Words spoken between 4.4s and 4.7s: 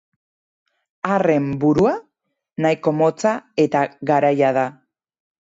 da.